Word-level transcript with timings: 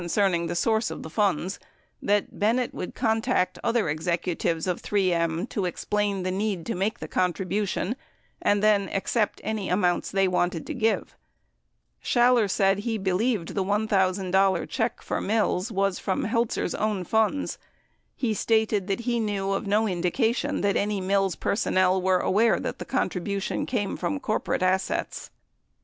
927 0.01 0.45
cerning 0.47 0.47
the 0.47 0.55
source 0.55 0.89
of 0.89 1.03
the 1.03 1.09
funds 1.11 1.59
that 2.01 2.39
Bennett 2.39 2.73
would 2.73 2.95
contact 2.95 3.59
other 3.63 3.87
executives 3.87 4.65
of 4.65 4.81
3 4.81 5.13
M 5.13 5.45
to 5.45 5.65
explain 5.65 6.23
the 6.23 6.31
need 6.31 6.65
to 6.65 6.73
make 6.73 6.97
the 6.97 7.07
contribution 7.07 7.95
and 8.41 8.63
then 8.63 8.89
accept 8.89 9.39
any 9.43 9.69
amounts 9.69 10.09
they 10.09 10.27
wanted 10.27 10.65
to 10.65 10.73
give. 10.73 11.15
Schaller 12.03 12.49
said 12.49 12.79
he 12.79 12.97
be 12.97 13.11
lieved 13.11 13.53
the 13.53 13.63
$1,000 13.63 14.67
check 14.67 15.03
for 15.03 15.21
Mills 15.21 15.71
was 15.71 15.99
from 15.99 16.25
Heltzer's 16.25 16.73
own 16.73 17.03
funds. 17.03 17.59
He 18.15 18.33
stated 18.33 18.87
that 18.87 19.01
he 19.01 19.19
knew 19.19 19.51
of 19.51 19.67
no 19.67 19.87
indication 19.87 20.61
that 20.61 20.75
any 20.75 20.99
Mills 20.99 21.35
personnel 21.35 22.01
were 22.01 22.17
aware 22.19 22.59
that 22.59 22.79
the 22.79 22.85
contribution 22.85 23.67
came 23.67 23.95
from 23.95 24.19
corporate 24.19 24.63
assets. 24.63 25.29